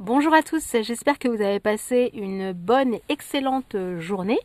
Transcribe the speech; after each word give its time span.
Bonjour 0.00 0.32
à 0.32 0.44
tous, 0.44 0.76
j'espère 0.82 1.18
que 1.18 1.26
vous 1.26 1.42
avez 1.42 1.58
passé 1.58 2.12
une 2.14 2.52
bonne 2.52 2.94
et 2.94 3.02
excellente 3.08 3.74
journée. 3.98 4.38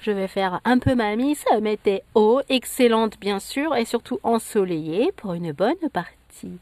Je 0.00 0.10
vais 0.10 0.28
faire 0.28 0.60
un 0.66 0.78
peu 0.78 0.94
ma 0.94 1.16
mise 1.16 1.42
météo, 1.62 2.40
excellente 2.50 3.18
bien 3.18 3.38
sûr, 3.38 3.74
et 3.74 3.86
surtout 3.86 4.18
ensoleillée 4.22 5.10
pour 5.16 5.32
une 5.32 5.52
bonne 5.52 5.88
partie 5.94 6.58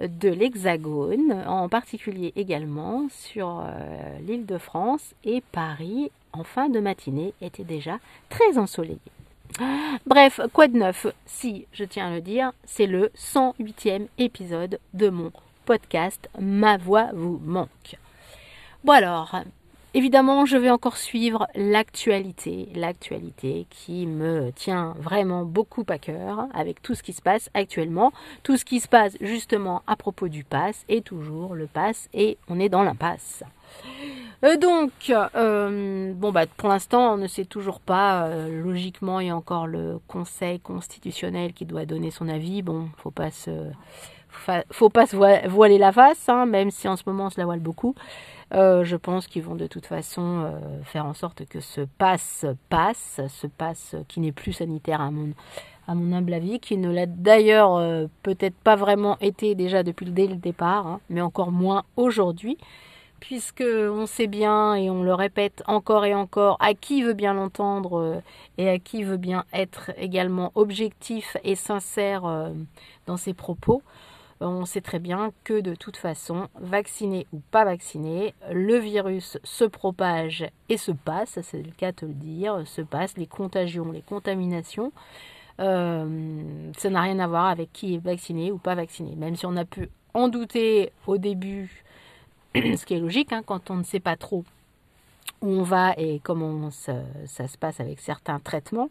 de 0.00 0.28
l'Hexagone, 0.30 1.44
en 1.46 1.68
particulier 1.68 2.32
également 2.34 3.06
sur 3.08 3.60
euh, 3.60 4.18
l'île 4.26 4.46
de 4.46 4.58
France 4.58 5.14
et 5.22 5.40
Paris 5.52 6.10
en 6.32 6.42
fin 6.42 6.68
de 6.68 6.80
matinée 6.80 7.34
était 7.40 7.62
déjà 7.62 8.00
très 8.30 8.58
ensoleillé. 8.58 8.98
Bref, 10.06 10.40
quoi 10.52 10.66
de 10.66 10.76
neuf? 10.76 11.06
Si, 11.24 11.68
je 11.72 11.84
tiens 11.84 12.08
à 12.08 12.14
le 12.16 12.20
dire, 12.20 12.50
c'est 12.64 12.88
le 12.88 13.12
108e 13.16 14.08
épisode 14.18 14.80
de 14.92 15.08
mon 15.08 15.30
podcast 15.64 16.28
Ma 16.40 16.76
voix 16.76 17.08
vous 17.14 17.40
manque. 17.44 17.96
Bon 18.84 18.92
alors, 18.92 19.34
évidemment, 19.94 20.44
je 20.44 20.56
vais 20.56 20.70
encore 20.70 20.96
suivre 20.96 21.46
l'actualité, 21.54 22.68
l'actualité 22.74 23.66
qui 23.70 24.06
me 24.06 24.50
tient 24.52 24.94
vraiment 24.98 25.44
beaucoup 25.44 25.84
à 25.88 25.98
cœur 25.98 26.46
avec 26.52 26.82
tout 26.82 26.94
ce 26.94 27.02
qui 27.02 27.12
se 27.12 27.22
passe 27.22 27.48
actuellement, 27.54 28.12
tout 28.42 28.56
ce 28.56 28.64
qui 28.64 28.80
se 28.80 28.88
passe 28.88 29.16
justement 29.20 29.82
à 29.86 29.96
propos 29.96 30.28
du 30.28 30.44
pass 30.44 30.84
et 30.88 31.00
toujours 31.00 31.54
le 31.54 31.66
pass 31.66 32.08
et 32.12 32.36
on 32.48 32.60
est 32.60 32.68
dans 32.68 32.82
l'impasse. 32.82 33.42
Euh, 34.44 34.58
donc, 34.58 34.92
euh, 35.10 36.12
bon 36.12 36.30
bah 36.30 36.46
pour 36.46 36.68
l'instant 36.68 37.14
on 37.14 37.16
ne 37.16 37.26
sait 37.26 37.46
toujours 37.46 37.80
pas. 37.80 38.26
Euh, 38.26 38.62
logiquement, 38.62 39.20
il 39.20 39.28
y 39.28 39.30
a 39.30 39.36
encore 39.36 39.66
le 39.66 39.98
Conseil 40.06 40.60
constitutionnel 40.60 41.54
qui 41.54 41.64
doit 41.64 41.86
donner 41.86 42.10
son 42.10 42.28
avis. 42.28 42.60
Bon, 42.60 42.88
faut 42.98 43.10
pas 43.10 43.30
se 43.30 43.70
faut 44.70 44.90
pas 44.90 45.06
se 45.06 45.16
voiler 45.48 45.78
la 45.78 45.92
face, 45.92 46.28
hein, 46.28 46.46
même 46.46 46.70
si 46.70 46.88
en 46.88 46.96
ce 46.96 47.02
moment 47.06 47.26
on 47.26 47.30
se 47.30 47.40
la 47.40 47.44
voile 47.44 47.60
beaucoup. 47.60 47.94
Euh, 48.52 48.84
je 48.84 48.96
pense 48.96 49.26
qu'ils 49.26 49.42
vont 49.42 49.54
de 49.54 49.66
toute 49.66 49.86
façon 49.86 50.42
euh, 50.44 50.82
faire 50.84 51.06
en 51.06 51.14
sorte 51.14 51.44
que 51.46 51.60
ce 51.60 51.80
passe 51.80 52.46
passe, 52.68 53.20
ce 53.28 53.46
passe 53.46 53.96
qui 54.06 54.20
n'est 54.20 54.32
plus 54.32 54.52
sanitaire 54.52 55.00
à 55.00 55.10
mon, 55.10 55.32
à 55.88 55.94
mon 55.94 56.14
humble 56.14 56.34
avis, 56.34 56.60
qui 56.60 56.76
ne 56.76 56.90
l'a 56.90 57.06
d'ailleurs 57.06 57.76
euh, 57.76 58.06
peut-être 58.22 58.54
pas 58.54 58.76
vraiment 58.76 59.18
été 59.20 59.54
déjà 59.54 59.82
depuis 59.82 60.06
dès 60.06 60.26
le 60.26 60.36
départ, 60.36 60.86
hein, 60.86 61.00
mais 61.08 61.20
encore 61.20 61.50
moins 61.50 61.84
aujourd'hui, 61.96 62.58
puisque 63.18 63.64
on 63.66 64.06
sait 64.06 64.28
bien 64.28 64.74
et 64.74 64.88
on 64.88 65.02
le 65.02 65.14
répète 65.14 65.62
encore 65.66 66.04
et 66.04 66.14
encore 66.14 66.56
à 66.60 66.74
qui 66.74 67.02
veut 67.02 67.14
bien 67.14 67.32
l'entendre 67.32 68.22
et 68.58 68.68
à 68.68 68.78
qui 68.78 69.02
veut 69.02 69.16
bien 69.16 69.46
être 69.52 69.90
également 69.96 70.52
objectif 70.54 71.36
et 71.42 71.54
sincère 71.54 72.50
dans 73.06 73.16
ses 73.16 73.32
propos 73.32 73.82
on 74.48 74.64
sait 74.64 74.80
très 74.80 74.98
bien 74.98 75.32
que 75.44 75.60
de 75.60 75.74
toute 75.74 75.96
façon, 75.96 76.48
vacciné 76.60 77.26
ou 77.32 77.40
pas 77.50 77.64
vacciné, 77.64 78.34
le 78.50 78.76
virus 78.76 79.38
se 79.42 79.64
propage 79.64 80.46
et 80.68 80.76
se 80.76 80.92
passe, 80.92 81.38
c'est 81.42 81.62
le 81.62 81.72
cas 81.72 81.92
de 81.92 82.06
le 82.06 82.14
dire, 82.14 82.66
se 82.66 82.82
passe, 82.82 83.16
les 83.16 83.26
contagions, 83.26 83.90
les 83.92 84.02
contaminations. 84.02 84.92
Euh, 85.60 86.70
ça 86.76 86.90
n'a 86.90 87.02
rien 87.02 87.18
à 87.20 87.26
voir 87.26 87.46
avec 87.46 87.72
qui 87.72 87.94
est 87.94 87.98
vacciné 87.98 88.50
ou 88.50 88.58
pas 88.58 88.74
vacciné. 88.74 89.14
Même 89.16 89.36
si 89.36 89.46
on 89.46 89.56
a 89.56 89.64
pu 89.64 89.88
en 90.12 90.28
douter 90.28 90.92
au 91.06 91.16
début, 91.16 91.84
ce 92.54 92.84
qui 92.84 92.94
est 92.94 93.00
logique 93.00 93.32
hein, 93.32 93.42
quand 93.44 93.70
on 93.70 93.76
ne 93.76 93.84
sait 93.84 94.00
pas 94.00 94.16
trop 94.16 94.44
on 95.42 95.62
va 95.62 95.92
et 95.96 96.20
comment 96.20 96.70
ça 96.70 97.02
se 97.26 97.58
passe 97.58 97.80
avec 97.80 98.00
certains 98.00 98.40
traitements. 98.40 98.90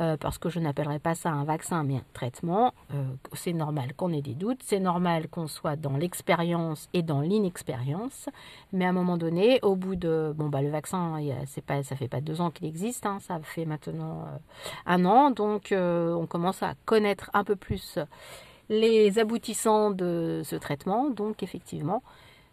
Euh, 0.00 0.16
parce 0.16 0.38
que 0.38 0.48
je 0.48 0.58
n'appellerai 0.58 0.98
pas 0.98 1.14
ça 1.14 1.30
un 1.30 1.44
vaccin, 1.44 1.84
mais 1.84 1.96
un 1.96 2.04
traitement. 2.14 2.72
Euh, 2.94 3.04
c'est 3.34 3.52
normal 3.52 3.92
qu'on 3.94 4.10
ait 4.10 4.22
des 4.22 4.34
doutes, 4.34 4.62
c'est 4.64 4.80
normal 4.80 5.28
qu'on 5.28 5.46
soit 5.46 5.76
dans 5.76 5.98
l'expérience 5.98 6.88
et 6.94 7.02
dans 7.02 7.20
l'inexpérience, 7.20 8.30
mais 8.72 8.86
à 8.86 8.88
un 8.88 8.92
moment 8.92 9.18
donné, 9.18 9.58
au 9.60 9.76
bout 9.76 9.96
de... 9.96 10.32
Bon, 10.34 10.48
bah, 10.48 10.62
le 10.62 10.70
vaccin, 10.70 11.18
c'est 11.46 11.64
pas, 11.64 11.82
ça 11.82 11.94
fait 11.94 12.08
pas 12.08 12.22
deux 12.22 12.40
ans 12.40 12.50
qu'il 12.50 12.66
existe, 12.66 13.04
hein, 13.04 13.18
ça 13.20 13.38
fait 13.42 13.66
maintenant 13.66 14.22
euh, 14.22 14.38
un 14.86 15.04
an, 15.04 15.30
donc 15.30 15.74
on 15.74 16.26
commence 16.26 16.62
à 16.62 16.74
connaître 16.86 17.30
un 17.34 17.44
peu 17.44 17.56
plus 17.56 17.98
les 18.70 19.18
aboutissants 19.18 19.90
de 19.90 20.40
ce 20.42 20.56
traitement, 20.56 21.10
donc 21.10 21.42
effectivement, 21.42 22.02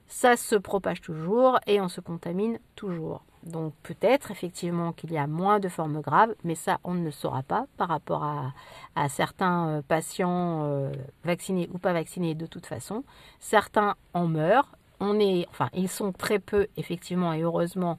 ça 0.07 0.35
se 0.35 0.55
propage 0.55 0.99
toujours 0.99 1.57
et 1.67 1.79
on 1.79 1.87
se 1.87 2.01
contamine 2.01 2.59
toujours. 2.75 3.23
Donc 3.43 3.73
peut-être 3.83 4.31
effectivement 4.31 4.91
qu'il 4.91 5.13
y 5.13 5.17
a 5.17 5.25
moins 5.25 5.59
de 5.59 5.69
formes 5.69 6.01
graves, 6.01 6.35
mais 6.43 6.55
ça 6.55 6.79
on 6.83 6.93
ne 6.93 7.05
le 7.05 7.11
saura 7.11 7.41
pas 7.41 7.67
par 7.77 7.87
rapport 7.87 8.23
à, 8.23 9.09
certains 9.09 9.69
euh, 9.69 9.81
patients 9.81 10.63
euh, 10.63 10.91
vaccinés 11.23 11.69
ou 11.73 11.77
pas 11.77 11.93
vaccinés 11.93 12.35
de 12.35 12.45
toute 12.45 12.65
façon. 12.65 13.03
Certains 13.39 13.95
en 14.13 14.27
meurent. 14.27 14.75
On 14.99 15.17
est, 15.19 15.47
enfin, 15.51 15.69
ils 15.73 15.87
sont 15.87 16.11
très 16.11 16.39
peu 16.39 16.67
effectivement 16.75 17.31
et 17.31 17.41
heureusement 17.41 17.97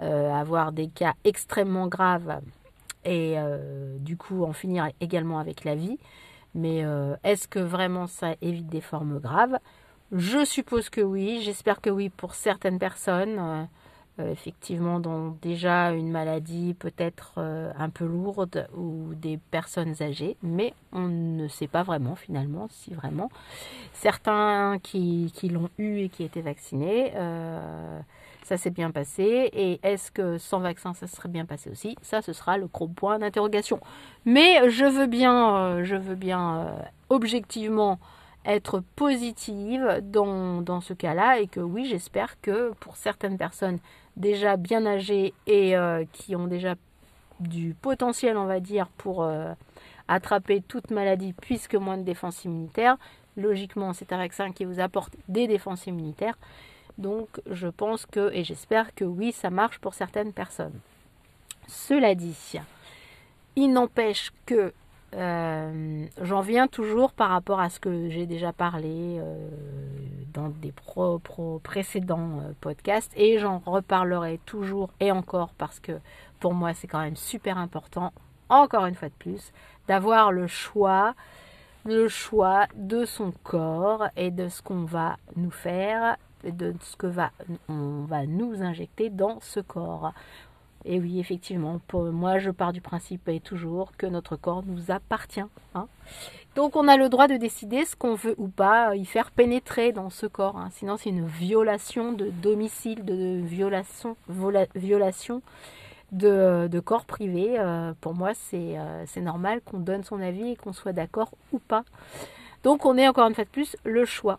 euh, 0.00 0.32
avoir 0.32 0.72
des 0.72 0.88
cas 0.88 1.14
extrêmement 1.22 1.86
graves 1.86 2.40
et 3.04 3.36
du 3.98 4.16
coup 4.16 4.44
en 4.44 4.52
finir 4.52 4.88
également 5.00 5.40
avec 5.40 5.64
la 5.64 5.74
vie. 5.74 5.98
Mais 6.54 6.84
est-ce 7.24 7.48
que 7.48 7.58
vraiment 7.58 8.06
ça 8.06 8.36
évite 8.40 8.68
des 8.68 8.80
formes 8.80 9.18
graves? 9.18 9.58
Je 10.12 10.44
suppose 10.44 10.88
que 10.88 11.00
oui. 11.00 11.40
J'espère 11.42 11.80
que 11.80 11.90
oui 11.90 12.10
pour 12.10 12.34
certaines 12.36 12.78
personnes. 12.78 13.66
Euh, 14.20 14.30
effectivement 14.30 15.00
dont 15.00 15.38
déjà 15.40 15.92
une 15.92 16.10
maladie 16.10 16.74
peut-être 16.74 17.32
euh, 17.38 17.72
un 17.78 17.88
peu 17.88 18.04
lourde 18.04 18.68
ou 18.76 19.14
des 19.14 19.38
personnes 19.50 19.94
âgées, 20.02 20.36
mais 20.42 20.74
on 20.92 21.08
ne 21.08 21.48
sait 21.48 21.66
pas 21.66 21.82
vraiment 21.82 22.14
finalement 22.14 22.66
si 22.68 22.92
vraiment. 22.92 23.30
Certains 23.94 24.76
qui, 24.82 25.32
l'ont 25.44 25.70
eu 25.78 26.00
et 26.00 26.08
qui 26.10 26.24
étaient 26.24 26.42
vaccinés, 26.42 27.12
euh, 27.14 27.98
ça 28.42 28.58
s'est 28.58 28.68
bien 28.68 28.90
passé. 28.90 29.48
Et 29.54 29.80
est-ce 29.82 30.10
que 30.10 30.36
sans 30.36 30.60
vaccin 30.60 30.92
ça 30.92 31.06
serait 31.06 31.30
bien 31.30 31.46
passé 31.46 31.70
aussi? 31.70 31.96
Ça 32.02 32.20
ce 32.20 32.34
sera 32.34 32.58
le 32.58 32.66
gros 32.66 32.88
point 32.88 33.18
d'interrogation. 33.18 33.80
Mais 34.26 34.68
je 34.68 34.84
veux 34.84 35.06
bien, 35.06 35.82
je 35.84 35.96
veux 35.96 36.16
bien 36.16 36.76
objectivement 37.08 37.98
être 38.44 38.82
positive 38.96 40.00
dans, 40.02 40.60
dans 40.60 40.82
ce 40.82 40.92
cas-là 40.92 41.38
et 41.38 41.46
que 41.46 41.60
oui, 41.60 41.86
j'espère 41.86 42.40
que 42.42 42.72
pour 42.80 42.96
certaines 42.96 43.38
personnes 43.38 43.78
déjà 44.16 44.56
bien 44.56 44.86
âgés 44.86 45.34
et 45.46 45.76
euh, 45.76 46.04
qui 46.12 46.36
ont 46.36 46.46
déjà 46.46 46.74
du 47.40 47.74
potentiel, 47.80 48.36
on 48.36 48.46
va 48.46 48.60
dire, 48.60 48.88
pour 48.98 49.24
euh, 49.24 49.52
attraper 50.08 50.60
toute 50.60 50.90
maladie 50.90 51.32
puisque 51.32 51.74
moins 51.74 51.98
de 51.98 52.02
défense 52.02 52.44
immunitaire. 52.44 52.96
Logiquement, 53.36 53.92
c'est 53.92 54.12
un 54.12 54.18
vaccin 54.18 54.52
qui 54.52 54.64
vous 54.64 54.80
apporte 54.80 55.14
des 55.28 55.46
défenses 55.46 55.86
immunitaires. 55.86 56.38
Donc, 56.98 57.28
je 57.50 57.68
pense 57.68 58.04
que, 58.06 58.30
et 58.32 58.44
j'espère 58.44 58.94
que 58.94 59.04
oui, 59.04 59.32
ça 59.32 59.50
marche 59.50 59.78
pour 59.78 59.94
certaines 59.94 60.32
personnes. 60.32 60.78
Cela 61.66 62.14
dit, 62.14 62.58
il 63.56 63.72
n'empêche 63.72 64.32
que 64.44 64.72
euh, 65.14 66.06
j'en 66.22 66.40
viens 66.40 66.68
toujours 66.68 67.12
par 67.12 67.28
rapport 67.30 67.60
à 67.60 67.68
ce 67.68 67.78
que 67.78 68.08
j'ai 68.08 68.24
déjà 68.24 68.52
parlé 68.52 69.18
euh, 69.18 69.48
dans 70.32 70.48
des 70.48 70.72
pro, 70.72 71.20
précédents 71.62 72.40
euh, 72.40 72.52
podcasts 72.60 73.12
et 73.16 73.38
j'en 73.38 73.58
reparlerai 73.58 74.40
toujours 74.46 74.88
et 75.00 75.12
encore 75.12 75.50
parce 75.58 75.80
que 75.80 75.92
pour 76.40 76.54
moi 76.54 76.72
c'est 76.72 76.86
quand 76.86 77.02
même 77.02 77.16
super 77.16 77.58
important, 77.58 78.12
encore 78.48 78.86
une 78.86 78.94
fois 78.94 79.08
de 79.08 79.14
plus, 79.14 79.52
d'avoir 79.86 80.32
le 80.32 80.46
choix, 80.46 81.14
le 81.84 82.08
choix 82.08 82.66
de 82.74 83.04
son 83.04 83.32
corps 83.42 84.06
et 84.16 84.30
de 84.30 84.48
ce 84.48 84.62
qu'on 84.62 84.84
va 84.84 85.16
nous 85.36 85.50
faire, 85.50 86.16
de 86.42 86.74
ce 86.80 86.96
que 86.96 87.06
va, 87.06 87.32
on 87.68 88.04
va 88.04 88.24
nous 88.24 88.62
injecter 88.62 89.10
dans 89.10 89.40
ce 89.40 89.60
corps. 89.60 90.14
Et 90.84 90.98
oui, 90.98 91.20
effectivement, 91.20 91.80
moi, 91.92 92.38
je 92.38 92.50
pars 92.50 92.72
du 92.72 92.80
principe 92.80 93.28
et 93.28 93.40
toujours 93.40 93.92
que 93.96 94.06
notre 94.06 94.36
corps 94.36 94.62
nous 94.66 94.90
appartient. 94.90 95.44
Hein. 95.74 95.86
Donc, 96.54 96.76
on 96.76 96.88
a 96.88 96.96
le 96.96 97.08
droit 97.08 97.28
de 97.28 97.36
décider 97.36 97.84
ce 97.84 97.96
qu'on 97.96 98.14
veut 98.14 98.34
ou 98.36 98.48
pas 98.48 98.94
y 98.96 99.04
faire 99.04 99.30
pénétrer 99.30 99.92
dans 99.92 100.10
ce 100.10 100.26
corps. 100.26 100.56
Hein. 100.56 100.68
Sinon, 100.72 100.96
c'est 100.96 101.10
une 101.10 101.26
violation 101.26 102.12
de 102.12 102.30
domicile, 102.30 103.04
de 103.04 103.40
violation, 103.40 104.16
violation 104.74 105.42
de, 106.12 106.80
corps 106.84 107.04
privé. 107.04 107.58
Euh, 107.58 107.92
pour 108.00 108.14
moi, 108.14 108.32
euh, 108.54 109.04
c'est 109.06 109.20
normal 109.20 109.60
qu'on 109.64 109.78
donne 109.78 110.04
son 110.04 110.20
avis 110.20 110.52
et 110.52 110.56
qu'on 110.56 110.72
soit 110.72 110.92
d'accord 110.92 111.30
ou 111.52 111.58
pas. 111.58 111.84
Donc, 112.64 112.84
on 112.86 112.96
est 112.96 113.08
encore 113.08 113.28
une 113.28 113.34
fois 113.34 113.44
de 113.44 113.50
plus 113.50 113.76
le 113.84 114.04
choix. 114.04 114.38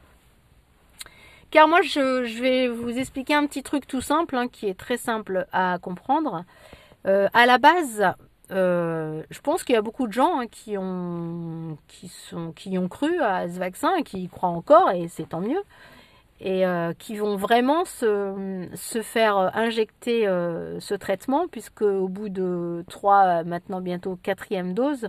Car 1.54 1.68
moi, 1.68 1.84
je, 1.84 2.42
vais 2.42 2.68
vous 2.68 2.98
expliquer 2.98 3.36
un 3.36 3.46
petit 3.46 3.62
truc 3.62 3.86
tout 3.86 4.02
simple, 4.02 4.36
hein, 4.36 4.48
qui 4.48 4.68
est 4.68 4.74
très 4.74 4.98
simple 4.98 5.46
à 5.54 5.78
comprendre. 5.80 6.46
Euh, 7.06 7.28
à 7.32 7.46
la 7.46 7.60
base, 7.60 8.04
euh, 8.50 9.22
je 9.30 9.40
pense 9.40 9.64
qu'il 9.64 9.76
y 9.76 9.78
a 9.78 9.84
beaucoup 9.84 10.08
de 10.08 10.14
gens 10.14 10.40
hein, 10.40 10.48
qui, 10.48 10.80
ont, 10.80 11.78
qui, 11.88 12.08
sont, 12.08 12.54
qui 12.54 12.76
ont 12.80 12.88
cru 12.88 13.22
à 13.22 13.48
ce 13.48 13.60
vaccin, 13.60 14.02
qui 14.02 14.24
y 14.24 14.30
croient 14.30 14.50
encore, 14.50 14.90
et 14.90 15.08
c'est 15.10 15.30
tant 15.30 15.42
mieux, 15.42 15.62
et 16.42 16.66
euh, 16.66 16.92
qui 16.98 17.18
vont 17.18 17.36
vraiment 17.36 17.86
se, 17.86 18.68
se 18.74 19.04
faire 19.04 19.38
injecter 19.56 20.26
ce 20.80 20.96
traitement, 20.96 21.48
puisque 21.48 21.84
au 21.84 22.08
bout 22.08 22.30
de 22.30 22.84
trois, 22.90 23.44
maintenant 23.44 23.80
bientôt 23.80 24.18
quatrième 24.24 24.74
dose, 24.74 25.08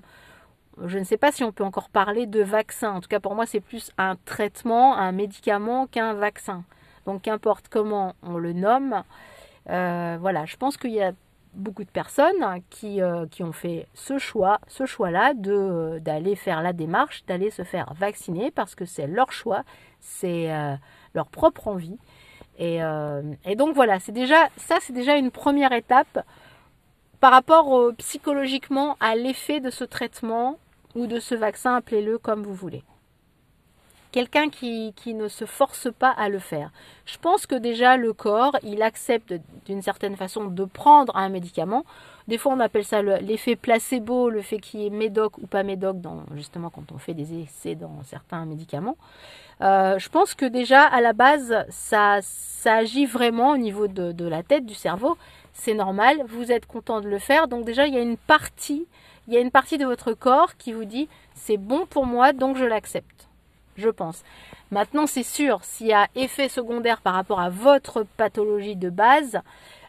je 0.84 0.98
ne 0.98 1.04
sais 1.04 1.16
pas 1.16 1.32
si 1.32 1.44
on 1.44 1.52
peut 1.52 1.64
encore 1.64 1.88
parler 1.88 2.26
de 2.26 2.42
vaccin. 2.42 2.92
En 2.92 3.00
tout 3.00 3.08
cas, 3.08 3.20
pour 3.20 3.34
moi, 3.34 3.46
c'est 3.46 3.60
plus 3.60 3.90
un 3.98 4.16
traitement, 4.24 4.96
un 4.96 5.12
médicament 5.12 5.86
qu'un 5.86 6.14
vaccin. 6.14 6.64
Donc 7.06 7.22
qu'importe 7.22 7.68
comment 7.68 8.14
on 8.22 8.38
le 8.38 8.52
nomme, 8.52 9.02
euh, 9.70 10.16
voilà, 10.20 10.44
je 10.46 10.56
pense 10.56 10.76
qu'il 10.76 10.92
y 10.92 11.02
a 11.02 11.12
beaucoup 11.52 11.84
de 11.84 11.90
personnes 11.90 12.60
qui, 12.70 13.00
euh, 13.00 13.26
qui 13.26 13.42
ont 13.44 13.52
fait 13.52 13.86
ce 13.94 14.18
choix, 14.18 14.58
ce 14.66 14.86
choix-là 14.86 15.34
de 15.34 16.00
d'aller 16.00 16.34
faire 16.34 16.62
la 16.62 16.72
démarche, 16.72 17.24
d'aller 17.26 17.50
se 17.50 17.62
faire 17.62 17.92
vacciner 17.94 18.50
parce 18.50 18.74
que 18.74 18.84
c'est 18.84 19.06
leur 19.06 19.32
choix, 19.32 19.62
c'est 20.00 20.52
euh, 20.52 20.74
leur 21.14 21.28
propre 21.28 21.68
envie. 21.68 21.98
Et, 22.56 22.78
et 23.44 23.56
donc 23.56 23.74
voilà, 23.74 23.98
c'est 23.98 24.12
déjà 24.12 24.48
ça, 24.56 24.76
c'est 24.80 24.92
déjà 24.92 25.16
une 25.16 25.32
première 25.32 25.72
étape 25.72 26.24
par 27.18 27.32
rapport 27.32 27.92
psychologiquement 27.98 28.96
à 29.00 29.16
l'effet 29.16 29.58
de 29.58 29.70
ce 29.70 29.82
traitement 29.82 30.58
ou 30.94 31.06
de 31.06 31.20
ce 31.20 31.34
vaccin, 31.34 31.76
appelez-le 31.76 32.18
comme 32.18 32.42
vous 32.42 32.54
voulez 32.54 32.84
quelqu'un 34.14 34.48
qui, 34.48 34.94
ne 35.08 35.26
se 35.26 35.44
force 35.44 35.88
pas 35.92 36.10
à 36.10 36.28
le 36.28 36.38
faire. 36.38 36.70
Je 37.04 37.18
pense 37.18 37.46
que 37.46 37.56
déjà 37.56 37.96
le 37.96 38.12
corps, 38.12 38.56
il 38.62 38.80
accepte 38.80 39.34
d'une 39.66 39.82
certaine 39.82 40.14
façon 40.14 40.44
de 40.44 40.64
prendre 40.64 41.16
un 41.16 41.28
médicament. 41.28 41.84
Des 42.28 42.38
fois, 42.38 42.52
on 42.52 42.60
appelle 42.60 42.84
ça 42.84 43.02
l'effet 43.02 43.56
placebo, 43.56 44.30
le 44.30 44.40
fait 44.40 44.60
qu'il 44.60 44.82
y 44.82 44.86
ait 44.86 44.90
médoc 44.90 45.36
ou 45.38 45.48
pas 45.48 45.64
médoc, 45.64 46.00
dans, 46.00 46.22
justement 46.36 46.70
quand 46.70 46.92
on 46.92 46.98
fait 46.98 47.12
des 47.12 47.40
essais 47.40 47.74
dans 47.74 48.04
certains 48.04 48.44
médicaments. 48.44 48.96
Euh, 49.62 49.98
je 49.98 50.08
pense 50.08 50.34
que 50.34 50.46
déjà, 50.46 50.82
à 50.82 51.00
la 51.00 51.12
base, 51.12 51.52
ça, 51.68 52.20
ça 52.22 52.74
agit 52.74 53.06
vraiment 53.06 53.50
au 53.50 53.56
niveau 53.56 53.88
de, 53.88 54.12
de 54.12 54.28
la 54.28 54.44
tête, 54.44 54.64
du 54.64 54.74
cerveau. 54.74 55.18
C'est 55.54 55.74
normal, 55.74 56.18
vous 56.28 56.52
êtes 56.52 56.66
content 56.66 57.00
de 57.00 57.08
le 57.08 57.18
faire. 57.18 57.48
Donc 57.48 57.64
déjà, 57.64 57.88
il 57.88 57.94
y 57.94 57.98
a 57.98 58.02
une 58.02 58.16
partie, 58.16 58.86
il 59.26 59.34
y 59.34 59.36
a 59.36 59.40
une 59.40 59.50
partie 59.50 59.78
de 59.78 59.86
votre 59.86 60.12
corps 60.12 60.56
qui 60.56 60.72
vous 60.72 60.84
dit 60.84 61.08
c'est 61.34 61.56
bon 61.56 61.86
pour 61.86 62.06
moi, 62.06 62.32
donc 62.32 62.56
je 62.56 62.64
l'accepte 62.64 63.28
je 63.76 63.88
pense. 63.88 64.22
Maintenant, 64.70 65.06
c'est 65.06 65.22
sûr, 65.22 65.60
s'il 65.62 65.88
y 65.88 65.92
a 65.92 66.08
effet 66.14 66.48
secondaire 66.48 67.00
par 67.00 67.14
rapport 67.14 67.40
à 67.40 67.50
votre 67.50 68.04
pathologie 68.16 68.76
de 68.76 68.90
base, 68.90 69.40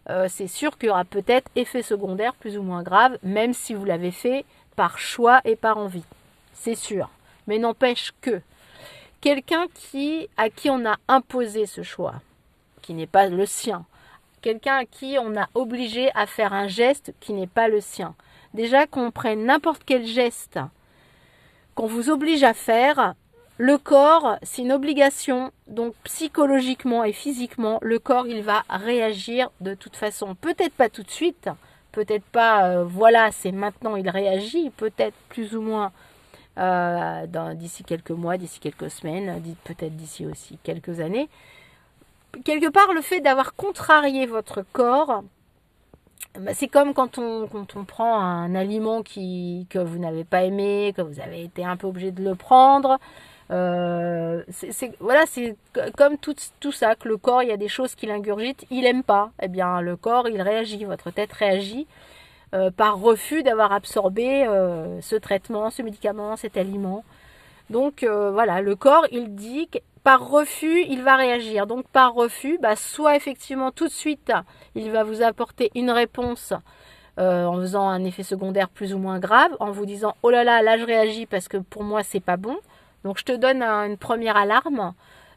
euh, 0.09 0.27
c'est 0.29 0.47
sûr 0.47 0.77
qu'il 0.77 0.87
y 0.87 0.91
aura 0.91 1.05
peut-être 1.05 1.49
effet 1.55 1.81
secondaire 1.81 2.35
plus 2.35 2.57
ou 2.57 2.63
moins 2.63 2.83
grave, 2.83 3.17
même 3.23 3.53
si 3.53 3.73
vous 3.73 3.85
l'avez 3.85 4.11
fait 4.11 4.45
par 4.75 4.97
choix 4.97 5.41
et 5.45 5.55
par 5.55 5.77
envie. 5.77 6.03
C'est 6.53 6.75
sûr. 6.75 7.09
Mais 7.47 7.57
n'empêche 7.57 8.11
que 8.21 8.41
quelqu'un 9.21 9.65
à 10.37 10.49
qui 10.49 10.69
on 10.69 10.85
a 10.85 10.97
imposé 11.07 11.65
ce 11.65 11.81
choix, 11.81 12.15
qui 12.81 12.93
n'est 12.93 13.07
pas 13.07 13.27
le 13.27 13.45
sien, 13.45 13.85
quelqu'un 14.41 14.77
à 14.77 14.85
qui 14.85 15.17
on 15.19 15.35
a 15.35 15.47
obligé 15.55 16.11
à 16.13 16.27
faire 16.27 16.53
un 16.53 16.67
geste 16.67 17.13
qui 17.19 17.33
n'est 17.33 17.47
pas 17.47 17.67
le 17.67 17.81
sien, 17.81 18.15
déjà 18.55 18.87
qu'on 18.87 19.11
prenne 19.11 19.45
n'importe 19.45 19.83
quel 19.85 20.05
geste 20.05 20.59
qu'on 21.75 21.87
vous 21.87 22.09
oblige 22.09 22.43
à 22.43 22.53
faire, 22.53 23.13
le 23.57 23.77
corps, 23.77 24.37
c'est 24.43 24.63
une 24.63 24.71
obligation, 24.71 25.51
donc 25.67 25.93
psychologiquement 26.03 27.03
et 27.03 27.13
physiquement, 27.13 27.79
le 27.81 27.99
corps, 27.99 28.27
il 28.27 28.41
va 28.41 28.63
réagir 28.69 29.49
de 29.61 29.75
toute 29.75 29.95
façon. 29.95 30.35
Peut-être 30.35 30.73
pas 30.73 30.89
tout 30.89 31.03
de 31.03 31.11
suite, 31.11 31.49
peut-être 31.91 32.25
pas, 32.25 32.69
euh, 32.69 32.83
voilà, 32.83 33.31
c'est 33.31 33.51
maintenant, 33.51 33.95
il 33.95 34.09
réagit, 34.09 34.71
peut-être 34.71 35.15
plus 35.29 35.55
ou 35.55 35.61
moins 35.61 35.91
euh, 36.57 37.25
d'ici 37.55 37.83
quelques 37.83 38.11
mois, 38.11 38.37
d'ici 38.37 38.59
quelques 38.59 38.91
semaines, 38.91 39.41
peut-être 39.63 39.95
d'ici 39.95 40.25
aussi 40.25 40.57
quelques 40.63 40.99
années. 40.99 41.29
Quelque 42.43 42.69
part, 42.69 42.91
le 42.93 43.01
fait 43.01 43.21
d'avoir 43.21 43.55
contrarié 43.55 44.25
votre 44.25 44.65
corps, 44.73 45.23
c'est 46.53 46.67
comme 46.67 46.93
quand 46.93 47.17
on, 47.17 47.47
prend 47.85 48.19
un 48.19 48.55
aliment 48.55 49.03
que 49.03 49.79
vous 49.79 49.97
n'avez 49.97 50.23
pas 50.23 50.43
aimé, 50.43 50.93
que 50.95 51.01
vous 51.01 51.19
avez 51.19 51.43
été 51.43 51.65
un 51.65 51.77
peu 51.77 51.87
obligé 51.87 52.11
de 52.11 52.23
le 52.23 52.35
prendre. 52.35 52.99
Euh, 53.51 54.43
c'est 54.49 54.93
voilà, 54.99 55.25
comme 55.97 56.17
tout, 56.17 56.35
ça 56.71 56.95
que 56.95 57.07
le 57.07 57.17
corps, 57.17 57.43
il 57.43 57.49
y 57.49 57.51
a 57.51 57.57
des 57.57 57.67
choses 57.67 57.95
qu'il 57.95 58.09
ingurgite, 58.11 58.65
il 58.71 58.85
aime 58.85 59.03
pas. 59.03 59.31
Eh 59.41 59.47
bien, 59.47 59.81
le 59.81 59.95
corps, 59.95 60.27
il 60.27 60.41
réagit, 60.41 60.83
votre 60.85 61.11
tête 61.11 61.31
réagit 61.33 61.87
euh, 62.53 62.71
par 62.71 62.99
refus 62.99 63.43
d'avoir 63.43 63.71
absorbé 63.71 64.45
euh, 64.47 64.99
ce 65.01 65.15
traitement, 65.15 65.69
ce 65.69 65.81
médicament, 65.81 66.35
cet 66.37 66.57
aliment. 66.57 67.03
Donc 67.69 68.03
voilà, 68.03 68.61
le 68.61 68.75
corps, 68.75 69.07
il 69.11 69.33
dit 69.33 69.67
par 70.05 70.29
refus, 70.29 70.85
il 70.87 71.01
va 71.01 71.17
réagir. 71.17 71.67
Donc 71.67 71.85
par 71.89 72.13
refus, 72.13 72.57
bah, 72.61 72.77
soit 72.77 73.17
effectivement 73.17 73.71
tout 73.71 73.87
de 73.87 73.91
suite, 73.91 74.31
il 74.75 74.89
va 74.91 75.03
vous 75.03 75.21
apporter 75.21 75.69
une 75.75 75.91
réponse 75.91 76.53
en 77.17 77.55
faisant 77.55 77.87
un 77.87 78.03
effet 78.03 78.23
secondaire 78.23 78.69
plus 78.69 78.93
ou 78.93 78.97
moins 78.97 79.19
grave, 79.19 79.51
en 79.61 79.71
vous 79.71 79.85
disant 79.85 80.15
oh 80.21 80.29
là 80.29 80.43
là, 80.43 80.61
là 80.61 80.77
je 80.77 80.83
réagis 80.83 81.25
parce 81.25 81.47
que 81.47 81.57
pour 81.57 81.83
moi 81.83 82.03
c'est 82.03 82.19
pas 82.19 82.37
bon. 82.37 82.57
Donc 83.05 83.17
je 83.19 83.23
te 83.23 83.31
donne 83.31 83.63
une 83.63 83.97
première 83.97 84.37
alarme. 84.37 84.93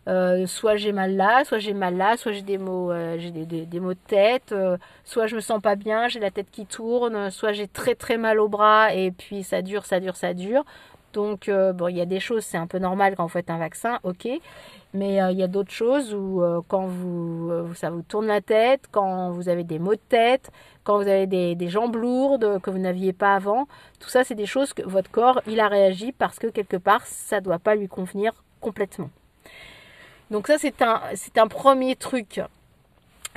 Euh, 0.09 0.47
soit 0.47 0.77
j'ai 0.77 0.93
mal 0.93 1.17
là, 1.17 1.45
soit 1.45 1.59
j'ai 1.59 1.75
mal 1.75 1.97
là, 1.97 2.17
soit 2.17 2.33
j'ai 2.33 2.41
des 2.41 2.57
mots, 2.57 2.91
euh, 2.91 3.19
j'ai 3.19 3.31
des, 3.31 3.81
mots 3.81 3.93
de 3.93 3.99
tête, 4.07 4.53
euh, 4.53 4.79
soit 5.05 5.27
je 5.27 5.37
me 5.37 5.41
sens 5.41 5.61
pas 5.61 5.77
bien, 5.77 6.09
j'ai 6.09 6.19
la 6.19 6.31
tête 6.31 6.51
qui 6.51 6.65
tourne, 6.65 7.31
soit 7.31 7.53
j'ai 7.53 7.69
très 7.69 7.95
très 7.95 8.17
mal 8.17 8.41
au 8.41 8.49
bras 8.49 8.95
et 8.95 9.11
puis 9.11 9.43
ça 9.43 9.61
dure, 9.61 9.85
ça 9.85 10.01
dure, 10.01 10.17
ça 10.17 10.33
dure. 10.33 10.65
Donc 11.19 11.51
bon, 11.51 11.89
il 11.89 11.97
y 11.97 12.01
a 12.01 12.07
des 12.07 12.21
choses, 12.21 12.45
c'est 12.45 12.59
un 12.59 12.69
peu 12.69 12.79
normal 12.79 13.17
quand 13.17 13.25
vous 13.25 13.29
faites 13.29 13.51
un 13.51 13.59
vaccin, 13.59 13.99
ok. 14.05 14.29
Mais 14.95 15.17
il 15.33 15.37
y 15.37 15.43
a 15.43 15.49
d'autres 15.49 15.73
choses 15.73 16.15
où 16.15 16.41
quand 16.69 16.87
vous, 16.87 17.75
ça 17.75 17.91
vous 17.91 18.03
tourne 18.03 18.29
la 18.29 18.41
tête, 18.41 18.83
quand 18.93 19.33
vous 19.33 19.49
avez 19.49 19.65
des 19.65 19.81
maux 19.81 19.97
de 19.97 20.07
tête, 20.09 20.53
quand 20.85 20.97
vous 20.97 21.09
avez 21.09 21.27
des, 21.27 21.69
jambes 21.69 21.97
lourdes 21.97 22.61
que 22.63 22.71
vous 22.71 22.79
n'aviez 22.79 23.13
pas 23.13 23.35
avant, 23.35 23.67
tout 23.99 24.09
ça 24.09 24.23
c'est 24.23 24.37
des 24.37 24.47
choses 24.47 24.73
que 24.73 24.83
votre 24.83 25.11
corps 25.11 25.43
il 25.49 25.59
a 25.59 25.67
réagi 25.67 26.13
parce 26.13 26.39
que 26.39 26.47
quelque 26.47 26.77
part 26.77 27.05
ça 27.05 27.41
ne 27.41 27.45
doit 27.45 27.59
pas 27.59 27.75
lui 27.75 27.89
convenir 27.89 28.33
complètement. 28.61 29.11
Donc 30.31 30.47
ça 30.47 30.57
c'est 30.57 30.81
un, 30.81 31.01
un 31.37 31.49
premier 31.49 31.97
truc. 31.97 32.41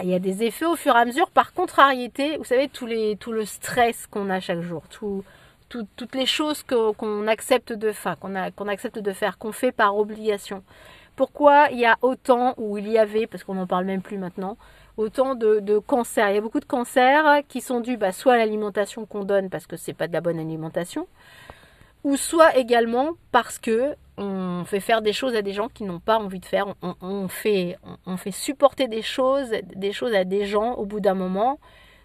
Il 0.03 0.09
y 0.09 0.13
a 0.13 0.19
des 0.19 0.43
effets 0.43 0.65
au 0.65 0.75
fur 0.75 0.95
et 0.95 0.99
à 0.99 1.05
mesure 1.05 1.31
par 1.31 1.53
contrariété, 1.53 2.37
vous 2.37 2.45
savez 2.45 2.69
tous 2.69 2.85
les, 2.85 3.17
tout 3.17 3.31
le 3.31 3.45
stress 3.45 4.05
qu'on 4.07 4.29
a 4.29 4.39
chaque 4.39 4.61
jour, 4.61 4.83
tout, 4.89 5.23
toutes 5.71 6.15
les 6.15 6.25
choses 6.25 6.63
qu'on 6.63 7.27
accepte 7.27 7.73
de 7.73 7.91
faire, 7.91 8.17
qu'on 8.19 8.67
accepte 8.67 8.99
de 8.99 9.11
faire, 9.11 9.37
qu'on 9.37 9.51
fait 9.51 9.71
par 9.71 9.97
obligation. 9.97 10.63
Pourquoi 11.15 11.69
il 11.71 11.79
y 11.79 11.85
a 11.85 11.97
autant, 12.01 12.53
ou 12.57 12.77
il 12.77 12.87
y 12.87 12.97
avait, 12.97 13.27
parce 13.27 13.43
qu'on 13.43 13.55
n'en 13.55 13.67
parle 13.67 13.85
même 13.85 14.01
plus 14.01 14.17
maintenant, 14.17 14.57
autant 14.97 15.35
de, 15.35 15.79
cancers? 15.79 16.29
Il 16.29 16.35
y 16.35 16.37
a 16.37 16.41
beaucoup 16.41 16.59
de 16.59 16.65
cancers 16.65 17.43
qui 17.47 17.61
sont 17.61 17.79
dus 17.79 17.97
bah, 17.97 18.11
soit 18.11 18.33
à 18.33 18.37
l'alimentation 18.37 19.05
qu'on 19.05 19.23
donne 19.23 19.49
parce 19.49 19.67
que 19.67 19.77
c'est 19.77 19.93
pas 19.93 20.07
de 20.07 20.13
la 20.13 20.21
bonne 20.21 20.39
alimentation, 20.39 21.07
ou 22.03 22.17
soit 22.17 22.55
également 22.57 23.11
parce 23.31 23.59
que 23.59 23.95
on 24.17 24.63
fait 24.65 24.79
faire 24.79 25.01
des 25.01 25.13
choses 25.13 25.35
à 25.35 25.41
des 25.41 25.53
gens 25.53 25.67
qui 25.67 25.83
n'ont 25.83 25.99
pas 25.99 26.19
envie 26.19 26.39
de 26.39 26.45
faire. 26.45 26.75
On, 27.01 27.27
fait, 27.27 27.77
on, 28.05 28.17
fait 28.17 28.31
supporter 28.31 28.87
des 28.87 29.01
choses, 29.01 29.49
des 29.75 29.91
choses 29.93 30.13
à 30.13 30.23
des 30.23 30.45
gens 30.45 30.73
au 30.73 30.85
bout 30.85 30.99
d'un 30.99 31.15
moment. 31.15 31.59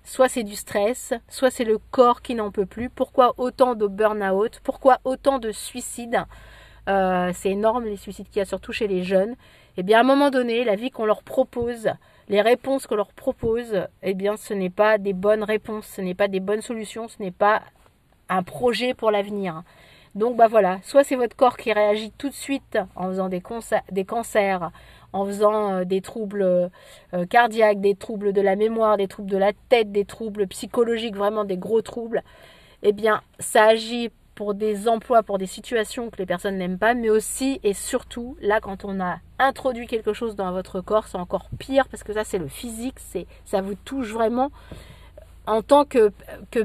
Soit 0.06 0.28
c'est 0.28 0.44
du 0.44 0.54
stress, 0.54 1.14
soit 1.28 1.50
c'est 1.50 1.64
le 1.64 1.78
corps 1.78 2.22
qui 2.22 2.36
n'en 2.36 2.52
peut 2.52 2.64
plus. 2.64 2.88
Pourquoi 2.88 3.34
autant 3.38 3.74
de 3.74 3.88
burn-out? 3.88 4.60
Pourquoi 4.62 5.00
autant 5.02 5.40
de 5.40 5.50
suicides? 5.50 6.24
Euh, 6.88 7.32
C'est 7.34 7.50
énorme 7.50 7.86
les 7.86 7.96
suicides 7.96 8.28
qu'il 8.28 8.38
y 8.38 8.40
a 8.40 8.44
surtout 8.44 8.72
chez 8.72 8.86
les 8.86 9.02
jeunes. 9.02 9.32
Et 9.32 9.80
eh 9.80 9.82
bien 9.82 9.98
à 9.98 10.00
un 10.02 10.04
moment 10.04 10.30
donné, 10.30 10.62
la 10.62 10.76
vie 10.76 10.92
qu'on 10.92 11.06
leur 11.06 11.24
propose, 11.24 11.90
les 12.28 12.40
réponses 12.40 12.86
qu'on 12.86 12.94
leur 12.94 13.12
propose, 13.12 13.88
eh 14.04 14.14
bien, 14.14 14.36
ce 14.36 14.54
n'est 14.54 14.70
pas 14.70 14.96
des 14.96 15.12
bonnes 15.12 15.42
réponses, 15.42 15.86
ce 15.86 16.00
n'est 16.00 16.14
pas 16.14 16.28
des 16.28 16.40
bonnes 16.40 16.62
solutions, 16.62 17.08
ce 17.08 17.20
n'est 17.20 17.32
pas 17.32 17.62
un 18.28 18.44
projet 18.44 18.94
pour 18.94 19.10
l'avenir. 19.10 19.64
Donc, 20.16 20.34
bah 20.34 20.48
voilà, 20.48 20.78
soit 20.82 21.04
c'est 21.04 21.14
votre 21.14 21.36
corps 21.36 21.58
qui 21.58 21.74
réagit 21.74 22.10
tout 22.16 22.30
de 22.30 22.34
suite 22.34 22.78
en 22.96 23.08
faisant 23.08 23.28
des, 23.28 23.42
cancers, 23.42 24.70
en 25.12 25.26
faisant 25.26 25.72
euh, 25.74 25.84
des 25.84 26.00
troubles 26.00 26.42
euh, 26.42 27.26
cardiaques, 27.28 27.82
des 27.82 27.94
troubles 27.94 28.32
de 28.32 28.40
la 28.40 28.56
mémoire, 28.56 28.96
des 28.96 29.08
troubles 29.08 29.30
de 29.30 29.36
la 29.36 29.52
tête, 29.68 29.92
des 29.92 30.06
troubles 30.06 30.46
psychologiques, 30.46 31.16
vraiment 31.16 31.44
des 31.44 31.58
gros 31.58 31.82
troubles. 31.82 32.22
Eh 32.82 32.94
bien, 32.94 33.20
ça 33.40 33.64
agit 33.64 34.10
pour 34.34 34.54
des 34.54 34.88
emplois, 34.88 35.22
pour 35.22 35.36
des 35.36 35.46
situations 35.46 36.08
que 36.08 36.16
les 36.16 36.26
personnes 36.26 36.56
n'aiment 36.56 36.78
pas, 36.78 36.94
mais 36.94 37.10
aussi 37.10 37.60
et 37.62 37.74
surtout, 37.74 38.38
là, 38.40 38.60
quand 38.60 38.86
on 38.86 39.00
a 39.00 39.18
introduit 39.38 39.86
quelque 39.86 40.14
chose 40.14 40.34
dans 40.34 40.50
votre 40.50 40.80
corps, 40.80 41.08
c'est 41.08 41.18
encore 41.18 41.50
pire 41.58 41.88
parce 41.88 42.02
que 42.02 42.14
ça, 42.14 42.24
c'est 42.24 42.38
le 42.38 42.48
physique, 42.48 42.98
c'est, 42.98 43.26
ça 43.44 43.60
vous 43.60 43.74
touche 43.74 44.12
vraiment 44.12 44.50
en 45.46 45.62
tant 45.62 45.84
que, 45.84 46.12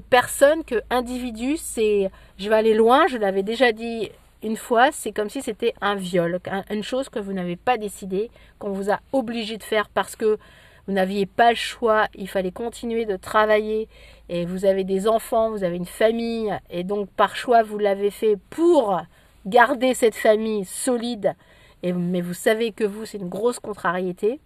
personne, 0.10 0.64
que 0.64 0.82
individu. 0.90 1.58
C'est, 1.58 2.10
je 2.38 2.50
vais 2.50 2.56
aller 2.56 2.74
loin, 2.74 3.08
je 3.08 3.18
l'avais 3.18 3.44
déjà 3.44 3.72
dit 3.72 4.10
une 4.44 4.58
fois, 4.58 4.92
c'est 4.92 5.12
comme 5.12 5.30
si 5.30 5.42
c'était 5.42 5.74
un 5.82 5.96
viol, 5.96 6.40
une 6.70 6.84
chose 6.84 7.10
que 7.10 7.20
vous 7.20 7.34
n'avez 7.34 7.56
pas 7.56 7.78
décidé, 7.78 8.32
qu'on 8.58 8.72
vous 8.72 8.90
a 8.90 9.00
obligé 9.14 9.58
de 9.58 9.64
faire 9.64 9.88
parce 9.90 10.16
que 10.16 10.40
vous 10.88 10.94
n'aviez 10.94 11.28
pas 11.28 11.52
le 11.52 11.56
choix, 11.56 12.08
il 12.16 12.28
fallait 12.28 12.52
continuer 12.52 13.06
de 13.06 13.16
travailler 13.16 13.88
et 14.30 14.46
vous 14.46 14.66
avez 14.66 14.84
des 14.84 15.08
enfants, 15.08 15.52
vous 15.52 15.64
avez 15.64 15.78
une 15.78 15.86
famille 15.86 16.52
et 16.72 16.84
donc 16.84 17.08
par 17.12 17.36
choix 17.36 17.62
vous 17.62 17.78
l'avez 17.78 18.10
fait 18.10 18.36
pour 18.50 19.00
garder 19.46 19.94
cette 19.94 20.16
famille 20.16 20.66
solide 20.66 21.36
mais 21.84 22.22
vous 22.22 22.34
savez 22.34 22.72
que 22.72 22.84
vous 22.84 23.06
c'est 23.06 23.18
une 23.18 23.30
grosse 23.30 23.60
contrariété. 23.60 24.40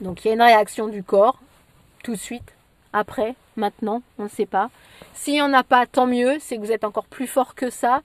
Donc 0.00 0.24
il 0.24 0.28
y 0.28 0.30
a 0.30 0.34
une 0.34 0.42
réaction 0.42 0.88
du 0.88 1.02
corps 1.02 1.40
tout 2.02 2.12
de 2.12 2.18
suite, 2.18 2.54
après, 2.92 3.34
maintenant, 3.56 4.02
on 4.18 4.24
ne 4.24 4.28
sait 4.28 4.46
pas. 4.46 4.70
S'il 5.14 5.34
n'y 5.34 5.42
en 5.42 5.52
a 5.52 5.62
pas, 5.62 5.86
tant 5.86 6.06
mieux, 6.06 6.38
c'est 6.40 6.56
que 6.56 6.60
vous 6.60 6.72
êtes 6.72 6.84
encore 6.84 7.06
plus 7.06 7.26
fort 7.26 7.54
que 7.54 7.70
ça, 7.70 8.02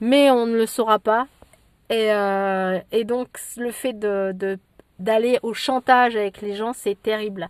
mais 0.00 0.30
on 0.30 0.46
ne 0.46 0.56
le 0.56 0.66
saura 0.66 0.98
pas. 0.98 1.26
Et, 1.88 2.12
euh, 2.12 2.80
donc 3.04 3.28
le 3.56 3.70
fait 3.70 3.96
d'aller 3.98 5.38
au 5.42 5.54
chantage 5.54 6.16
avec 6.16 6.40
les 6.40 6.54
gens, 6.54 6.72
c'est 6.72 7.00
terrible. 7.00 7.48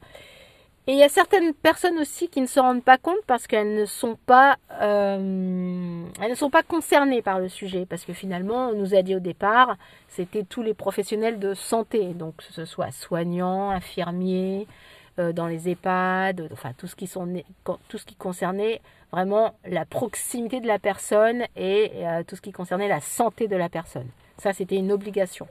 Et 0.89 0.93
il 0.93 0.99
y 0.99 1.03
a 1.03 1.09
certaines 1.09 1.53
personnes 1.53 1.99
aussi 1.99 2.29
qui 2.29 2.41
ne 2.41 2.47
se 2.47 2.61
rendent 2.61 2.85
pas 2.85 2.97
compte 2.97 3.19
parce 3.27 3.49
qu'elles 3.49 3.75
ne 3.75 3.87
sont 3.87 4.17
pas, 4.25 4.57
euh, 4.81 6.05
elles 6.21 6.31
ne 6.31 6.35
sont 6.37 6.51
pas 6.51 6.63
concernées 6.63 7.23
par 7.23 7.41
le 7.41 7.49
sujet. 7.49 7.87
Parce 7.87 8.05
que 8.05 8.13
finalement, 8.13 8.69
on 8.69 8.75
nous 8.75 8.95
a 8.95 9.03
dit 9.03 9.17
au 9.17 9.21
départ, 9.21 9.77
c'était 10.07 10.45
tous 10.45 10.63
les 10.63 10.75
professionnels 10.75 11.41
de 11.41 11.55
santé, 11.55 12.15
donc 12.15 12.37
que 12.37 12.45
ce 12.53 12.65
soit 12.65 12.93
soignants, 12.93 13.71
infirmiers, 13.71 14.69
euh, 15.19 15.33
dans 15.33 15.47
les 15.47 15.69
EHPAD, 15.69 16.49
enfin 16.53 16.73
tout 16.77 16.87
ce 16.87 16.97
qui 16.97 17.07
sont, 17.07 17.43
tout 17.89 17.99
ce 17.99 18.05
qui 18.05 18.15
concernait 18.15 18.81
vraiment 19.13 19.55
la 19.67 19.85
proximité 19.85 20.61
de 20.61 20.67
la 20.67 20.79
personne 20.79 21.45
et 21.57 21.91
euh, 21.95 22.23
tout 22.27 22.37
ce 22.37 22.41
qui 22.41 22.53
concernait 22.53 22.89
la 22.89 23.01
santé 23.01 23.49
de 23.49 23.57
la 23.57 23.69
personne. 23.69 24.09
Ça, 24.39 24.53
c'était 24.53 24.77
une 24.77 24.93
obligation. 24.93 25.49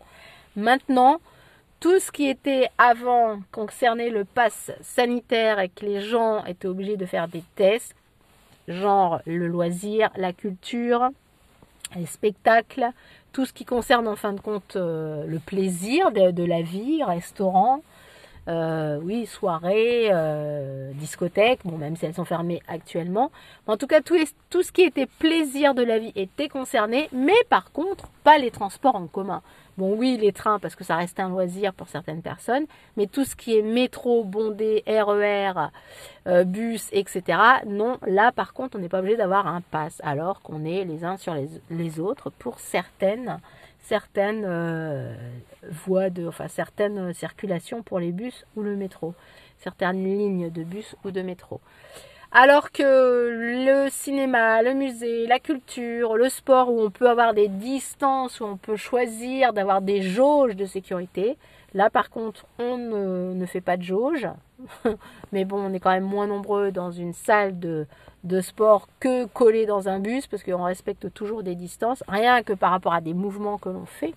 Maintenant, 0.56 1.20
tout 1.80 2.00
ce 2.00 2.12
qui 2.12 2.28
était 2.28 2.70
avant 2.78 3.40
concernait 3.52 4.10
le 4.10 4.26
pass 4.26 4.72
sanitaire 4.82 5.60
et 5.60 5.70
que 5.70 5.86
les 5.86 6.02
gens 6.02 6.44
étaient 6.46 6.68
obligés 6.68 6.98
de 6.98 7.06
faire 7.06 7.28
des 7.28 7.44
tests, 7.56 7.96
genre 8.68 9.22
le 9.26 9.48
loisir, 9.48 10.10
la 10.16 10.34
culture, 10.34 11.10
les 11.96 12.06
spectacles, 12.06 12.90
tout 13.34 13.46
ce 13.46 13.54
qui 13.54 13.66
concerne 13.66 14.08
en 14.08 14.16
fin 14.16 14.34
de 14.34 14.40
compte 14.40 14.76
euh, 14.76 15.26
le 15.26 15.40
plaisir 15.40 16.12
de, 16.12 16.44
la 16.44 16.62
vie, 16.62 17.04
restaurant, 17.04 17.82
euh, 18.48 19.00
oui, 19.02 19.26
soirée, 19.26 20.10
euh, 20.12 20.92
discothèque, 20.94 21.62
bon, 21.66 21.78
même 21.78 21.96
si 21.96 22.06
elles 22.06 22.14
sont 22.14 22.26
fermées 22.26 22.62
actuellement. 22.68 23.32
En 23.66 23.76
tout 23.76 23.88
cas, 23.88 24.02
tout, 24.02 24.18
ce 24.62 24.72
qui 24.72 24.84
était 24.84 25.08
plaisir 25.08 25.74
de 25.74 25.84
la 25.84 25.98
vie 25.98 26.12
était 26.16 26.48
concerné, 26.48 27.10
mais 27.12 27.34
par 27.50 27.72
contre, 27.72 28.08
pas 28.24 28.38
les 28.38 28.52
transports 28.52 28.96
en 28.96 29.08
commun. 29.08 29.42
Bon, 29.78 29.96
oui, 29.98 30.18
les 30.22 30.32
trains, 30.32 30.60
parce 30.60 30.76
que 30.76 30.84
ça 30.84 30.96
reste 30.96 31.20
un 31.20 31.30
loisir 31.30 31.74
pour 31.74 31.90
certaines 31.90 32.22
personnes, 32.22 32.66
mais 32.98 33.08
tout 33.08 33.26
ce 33.26 33.36
qui 33.36 33.58
est 33.58 33.62
métro, 33.64 34.24
bondé, 34.24 34.84
RER, 34.88 35.70
euh, 36.28 36.44
bus, 36.44 36.88
etc., 36.92 37.40
non, 37.66 37.98
là, 38.06 38.32
par 38.32 38.54
contre, 38.54 38.78
on 38.78 38.80
n'est 38.80 38.90
pas 38.90 39.00
obligé 39.00 39.18
d'avoir 39.18 39.48
un 39.48 39.62
pass, 39.62 40.00
alors 40.04 40.42
qu'on 40.42 40.64
est 40.66 40.86
les 40.86 41.04
uns 41.04 41.18
sur 41.18 41.34
les, 41.34 41.50
les 41.72 42.00
autres 42.00 42.30
pour 42.30 42.60
certaines 42.60 43.40
certaines 43.88 44.46
euh, 44.46 45.14
voies 45.70 46.10
de, 46.10 46.28
enfin 46.28 46.48
certaines 46.48 47.14
circulations 47.14 47.84
pour 47.84 48.00
les 48.00 48.12
bus 48.12 48.46
ou 48.56 48.64
le 48.64 48.76
métro, 48.76 49.14
certaines 49.60 50.04
lignes 50.04 50.50
de 50.50 50.64
bus 50.64 50.96
ou 51.04 51.12
de 51.12 51.22
métro. 51.22 51.62
Alors 52.32 52.72
que 52.72 52.84
le 52.84 53.90
cinéma, 53.90 54.62
le 54.62 54.74
musée, 54.74 55.26
la 55.28 55.40
culture, 55.40 56.18
le 56.18 56.28
sport, 56.28 56.70
où 56.70 56.82
on 56.82 56.90
peut 56.90 57.10
avoir 57.10 57.34
des 57.34 57.48
distances, 57.48 58.42
où 58.42 58.46
on 58.46 58.58
peut 58.58 58.76
choisir 58.76 59.54
d'avoir 59.54 59.82
des 59.82 60.02
jauges 60.02 60.56
de 60.56 60.66
sécurité, 60.66 61.38
là 61.76 61.92
par 61.92 62.10
contre 62.10 62.48
on 62.58 62.78
ne, 62.78 63.46
fait 63.46 63.62
pas 63.62 63.78
de 63.78 63.84
jauge. 63.84 64.28
Mais 65.32 65.46
bon, 65.46 65.58
on 65.58 65.74
est 65.74 65.80
quand 65.80 65.92
même 65.92 66.06
moins 66.06 66.26
nombreux 66.26 66.72
dans 66.72 66.90
une 66.90 67.14
salle 67.14 67.60
de, 67.60 67.86
de 68.24 68.42
sport 68.42 68.88
que 69.00 69.26
collé 69.26 69.66
dans 69.66 69.88
un 69.88 70.00
bus 70.00 70.26
parce 70.26 70.44
qu'on 70.44 70.64
respecte 70.64 71.14
toujours 71.14 71.44
des 71.44 71.56
distances, 71.56 72.04
rien 72.08 72.42
que 72.42 72.54
par 72.54 72.72
rapport 72.72 72.94
à 72.94 73.02
des 73.02 73.14
mouvements 73.14 73.58
que 73.58 73.70
l'on 73.70 73.86
fait. 73.86 74.16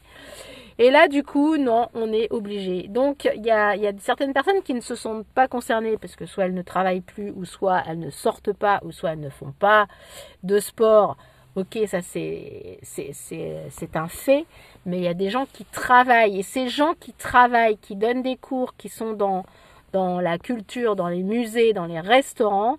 Et 0.81 0.93
là, 0.93 1.09
du 1.09 1.25
coup, 1.25 1.57
non, 1.57 1.89
on 1.93 2.13
est 2.13 2.33
obligé. 2.33 2.87
Donc, 2.87 3.29
il 3.35 3.45
y 3.45 3.51
a, 3.51 3.75
y 3.75 3.89
a, 3.89 3.93
certaines 3.99 4.33
personnes 4.33 4.63
qui 4.63 4.75
ne 4.75 4.81
se 4.81 4.95
sentent 4.95 5.27
pas 5.27 5.49
concernées 5.49 5.99
parce 5.99 6.15
que 6.15 6.25
soit 6.25 6.45
elles 6.45 6.55
ne 6.55 6.63
travaillent 6.63 7.01
plus, 7.01 7.33
ou 7.33 7.45
soit 7.45 7.83
elles 7.85 7.99
ne 7.99 8.11
sortent 8.11 8.53
pas, 8.53 8.79
ou 8.85 8.93
soit 8.93 9.11
elles 9.11 9.21
ne 9.21 9.29
font 9.29 9.53
pas 9.59 9.89
de 10.45 10.61
sport. 10.61 11.17
Ok, 11.59 11.77
ça 11.89 12.03
c'est, 12.03 12.79
un 13.97 14.07
fait, 14.07 14.47
mais 14.87 14.99
il 14.99 15.03
y 15.03 15.09
a 15.09 15.15
des 15.15 15.29
gens 15.29 15.45
qui 15.53 15.65
travaillent. 15.65 16.39
Et 16.39 16.45
ces 16.45 16.69
gens 16.69 16.95
qui 17.01 17.13
travaillent, 17.13 17.79
qui 17.79 17.97
donnent 17.97 18.23
des 18.23 18.37
cours, 18.37 18.77
qui 18.77 18.89
sont 18.89 19.13
dans, 19.13 19.45
dans 19.93 20.21
la 20.21 20.39
culture, 20.39 20.95
dans 20.95 21.09
les 21.09 21.25
musées, 21.25 21.73
dans 21.73 21.87
les 21.87 21.99
restaurants, 21.99 22.79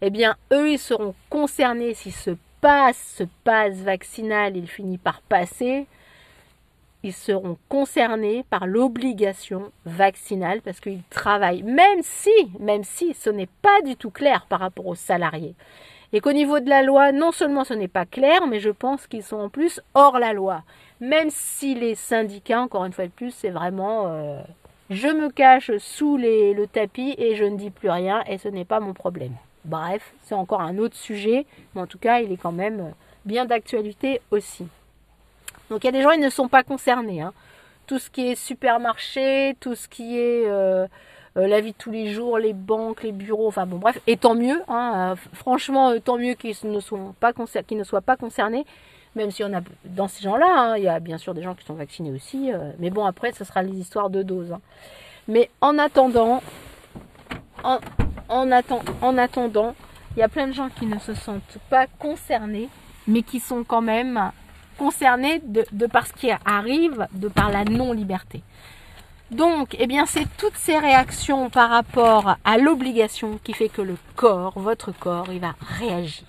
eh 0.00 0.10
bien, 0.10 0.34
eux, 0.52 0.72
ils 0.72 0.78
seront 0.80 1.14
concernés 1.30 1.94
si 1.94 2.10
ce 2.10 2.32
passe, 2.60 3.14
ce 3.16 3.24
passe 3.44 3.76
vaccinal, 3.76 4.56
il 4.56 4.66
finit 4.66 4.98
par 4.98 5.20
passer, 5.20 5.86
ils 7.04 7.12
seront 7.12 7.56
concernés 7.68 8.44
par 8.50 8.66
l'obligation 8.66 9.70
vaccinale 9.84 10.62
parce 10.62 10.80
qu'ils 10.80 11.04
travaillent, 11.10 11.62
même 11.62 12.02
si, 12.02 12.34
même 12.58 12.82
si 12.82 13.14
ce 13.14 13.30
n'est 13.30 13.48
pas 13.62 13.82
du 13.82 13.94
tout 13.94 14.10
clair 14.10 14.46
par 14.48 14.58
rapport 14.58 14.88
aux 14.88 14.96
salariés. 14.96 15.54
Et 16.12 16.20
qu'au 16.20 16.32
niveau 16.32 16.60
de 16.60 16.68
la 16.68 16.82
loi, 16.82 17.12
non 17.12 17.32
seulement 17.32 17.64
ce 17.64 17.74
n'est 17.74 17.88
pas 17.88 18.06
clair, 18.06 18.46
mais 18.46 18.60
je 18.60 18.70
pense 18.70 19.06
qu'ils 19.06 19.22
sont 19.22 19.36
en 19.36 19.48
plus 19.48 19.80
hors 19.94 20.18
la 20.18 20.32
loi. 20.32 20.62
Même 21.00 21.28
si 21.30 21.74
les 21.74 21.94
syndicats, 21.94 22.60
encore 22.60 22.84
une 22.84 22.92
fois 22.92 23.06
de 23.06 23.10
plus, 23.10 23.32
c'est 23.32 23.50
vraiment 23.50 24.06
euh, 24.06 24.40
je 24.88 25.08
me 25.08 25.30
cache 25.30 25.76
sous 25.78 26.16
le 26.16 26.64
tapis 26.66 27.14
et 27.18 27.34
je 27.34 27.44
ne 27.44 27.56
dis 27.56 27.70
plus 27.70 27.90
rien 27.90 28.22
et 28.28 28.38
ce 28.38 28.48
n'est 28.48 28.64
pas 28.64 28.80
mon 28.80 28.92
problème. 28.92 29.34
Bref, 29.64 30.14
c'est 30.22 30.36
encore 30.36 30.60
un 30.60 30.78
autre 30.78 30.94
sujet, 30.94 31.44
mais 31.74 31.80
en 31.80 31.86
tout 31.86 31.98
cas, 31.98 32.20
il 32.20 32.30
est 32.30 32.36
quand 32.36 32.52
même 32.52 32.92
bien 33.24 33.46
d'actualité 33.46 34.20
aussi. 34.30 34.68
Donc 35.68 35.82
il 35.82 35.86
y 35.86 35.88
a 35.88 35.92
des 35.92 36.02
gens 36.02 36.12
qui 36.12 36.18
ne 36.18 36.30
sont 36.30 36.48
pas 36.48 36.62
concernés. 36.62 37.20
Hein. 37.20 37.32
Tout 37.88 37.98
ce 37.98 38.10
qui 38.10 38.28
est 38.28 38.34
supermarché, 38.36 39.56
tout 39.58 39.74
ce 39.74 39.88
qui 39.88 40.18
est 40.18 40.44
euh, 40.46 40.86
euh, 41.36 41.46
la 41.46 41.60
vie 41.60 41.72
de 41.72 41.76
tous 41.76 41.90
les 41.90 42.12
jours, 42.12 42.38
les 42.38 42.52
banques, 42.52 43.02
les 43.02 43.12
bureaux, 43.12 43.48
enfin 43.48 43.66
bon 43.66 43.78
bref, 43.78 43.98
et 44.06 44.16
tant 44.16 44.34
mieux. 44.34 44.62
Hein, 44.68 45.12
euh, 45.12 45.16
franchement, 45.32 45.92
tant 46.00 46.18
mieux 46.18 46.34
qu'ils 46.34 46.56
ne, 46.64 46.80
soient 46.80 47.14
pas 47.20 47.32
ne 47.70 47.84
soient 47.84 48.00
pas 48.00 48.16
concernés. 48.16 48.64
Même 49.14 49.30
si 49.30 49.42
on 49.44 49.52
a 49.54 49.60
dans 49.84 50.08
ces 50.08 50.22
gens-là, 50.22 50.46
hein, 50.46 50.76
il 50.76 50.84
y 50.84 50.88
a 50.88 51.00
bien 51.00 51.16
sûr 51.16 51.32
des 51.32 51.42
gens 51.42 51.54
qui 51.54 51.64
sont 51.64 51.74
vaccinés 51.74 52.10
aussi. 52.10 52.50
mais 52.78 52.90
bon, 52.90 53.06
après, 53.06 53.32
ce 53.32 53.44
sera 53.44 53.62
les 53.62 53.72
histoires 53.72 54.10
de 54.10 54.22
doses. 54.22 54.54
Mais 55.26 55.50
en 55.62 55.78
attendant, 55.78 56.42
en, 57.64 57.78
en, 58.28 58.52
attendant, 59.18 59.74
il 60.16 60.20
y 60.20 60.22
a 60.22 60.28
plein 60.28 60.46
de 60.46 60.52
gens 60.52 60.68
qui 60.68 60.86
ne 60.86 60.98
se 60.98 61.14
sentent 61.14 61.58
pas 61.70 61.86
concernés, 61.98 62.68
mais 63.06 63.22
qui 63.22 63.40
sont 63.40 63.64
quand 63.64 63.82
même 63.82 64.30
concernés 64.78 65.40
de, 65.44 65.86
par 65.86 66.06
ce 66.06 66.12
qui 66.12 66.30
arrive, 66.44 67.06
de 67.12 67.28
par 67.28 67.50
la 67.50 67.64
non-liberté. 67.64 68.42
Donc, 69.30 69.74
eh 69.78 69.86
bien, 69.86 70.06
c'est 70.06 70.26
toutes 70.36 70.56
ces 70.56 70.78
réactions 70.78 71.50
par 71.50 71.70
rapport 71.70 72.36
à 72.44 72.58
l'obligation 72.58 73.40
qui 73.42 73.52
fait 73.52 73.68
que 73.68 73.82
le 73.82 73.96
corps, 74.14 74.52
votre 74.56 74.92
corps, 74.92 75.26
il 75.32 75.40
va 75.40 75.54
réagir. 75.78 76.26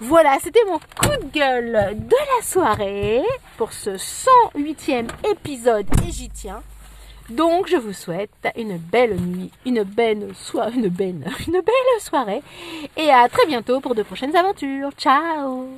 Voilà, 0.00 0.36
c'était 0.42 0.64
mon 0.66 0.78
coup 0.78 1.16
de 1.24 1.30
gueule 1.32 1.96
de 1.96 2.16
la 2.36 2.44
soirée 2.44 3.22
pour 3.56 3.72
ce 3.72 3.90
108e 3.90 5.08
épisode 5.30 5.86
et. 6.04 6.62
Donc 7.30 7.68
je 7.68 7.76
vous 7.76 7.94
souhaite 7.94 8.30
une 8.56 8.76
belle 8.76 9.16
nuit, 9.18 9.50
une 9.64 9.82
belle 9.82 10.34
soirée, 10.34 10.72
une 10.76 10.90
belle 10.90 12.00
soirée 12.00 12.42
et 12.96 13.10
à 13.10 13.28
très 13.28 13.46
bientôt 13.46 13.80
pour 13.80 13.94
de 13.94 14.02
prochaines 14.02 14.36
aventures. 14.36 14.90
Ciao 14.98 15.68